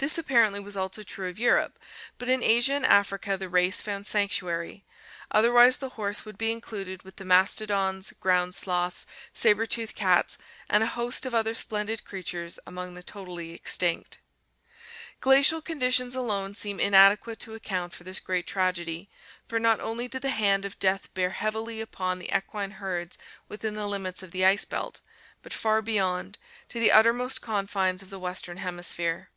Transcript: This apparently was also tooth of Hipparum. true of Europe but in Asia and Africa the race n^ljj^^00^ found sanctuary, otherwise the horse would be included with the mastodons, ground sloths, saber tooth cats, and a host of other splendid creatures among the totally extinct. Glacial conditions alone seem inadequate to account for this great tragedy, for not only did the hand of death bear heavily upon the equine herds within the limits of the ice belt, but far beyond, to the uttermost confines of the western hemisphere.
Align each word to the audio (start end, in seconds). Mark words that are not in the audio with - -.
This 0.00 0.16
apparently 0.16 0.60
was 0.60 0.76
also 0.76 1.02
tooth 1.02 1.02
of 1.02 1.08
Hipparum. 1.08 1.16
true 1.16 1.28
of 1.30 1.38
Europe 1.40 1.78
but 2.18 2.28
in 2.28 2.40
Asia 2.40 2.74
and 2.74 2.86
Africa 2.86 3.36
the 3.36 3.48
race 3.48 3.80
n^ljj^^00^ 3.80 3.84
found 3.84 4.06
sanctuary, 4.06 4.84
otherwise 5.32 5.78
the 5.78 5.88
horse 5.98 6.24
would 6.24 6.38
be 6.38 6.52
included 6.52 7.02
with 7.02 7.16
the 7.16 7.24
mastodons, 7.24 8.12
ground 8.20 8.54
sloths, 8.54 9.06
saber 9.34 9.66
tooth 9.66 9.96
cats, 9.96 10.38
and 10.70 10.84
a 10.84 10.94
host 10.94 11.26
of 11.26 11.34
other 11.34 11.52
splendid 11.52 12.04
creatures 12.04 12.60
among 12.64 12.94
the 12.94 13.02
totally 13.02 13.50
extinct. 13.52 14.20
Glacial 15.20 15.60
conditions 15.60 16.14
alone 16.14 16.54
seem 16.54 16.78
inadequate 16.78 17.40
to 17.40 17.54
account 17.54 17.92
for 17.92 18.04
this 18.04 18.20
great 18.20 18.46
tragedy, 18.46 19.10
for 19.46 19.58
not 19.58 19.80
only 19.80 20.06
did 20.06 20.22
the 20.22 20.30
hand 20.30 20.64
of 20.64 20.78
death 20.78 21.12
bear 21.12 21.30
heavily 21.30 21.80
upon 21.80 22.20
the 22.20 22.32
equine 22.32 22.70
herds 22.78 23.18
within 23.48 23.74
the 23.74 23.88
limits 23.88 24.22
of 24.22 24.30
the 24.30 24.46
ice 24.46 24.64
belt, 24.64 25.00
but 25.42 25.52
far 25.52 25.82
beyond, 25.82 26.38
to 26.68 26.78
the 26.78 26.92
uttermost 26.92 27.40
confines 27.42 28.00
of 28.00 28.10
the 28.10 28.20
western 28.20 28.58
hemisphere. 28.58 29.30